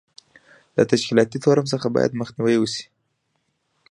له 0.75 0.83
تشکیلاتي 0.91 1.37
تورم 1.43 1.65
څخه 1.73 1.87
باید 1.95 2.19
مخنیوی 2.19 2.57
وشي. 2.59 2.85